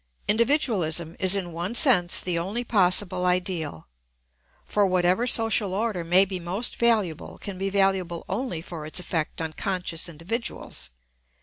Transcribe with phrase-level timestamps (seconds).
[0.27, 3.87] Individualism is in one sense the only possible ideal;
[4.65, 9.39] for whatever social order may be most valuable can be valuable only for its effect
[9.39, 10.89] on conscious individuals.